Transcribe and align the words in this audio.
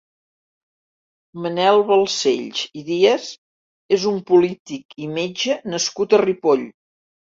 Manel 1.43 1.81
Balcells 1.91 2.61
i 2.81 2.83
Díaz 2.87 3.27
és 3.99 4.07
un 4.13 4.17
polític 4.33 4.99
i 5.05 5.11
metge 5.19 5.59
nascut 5.75 6.17
a 6.19 6.23
Ripoll. 6.27 6.67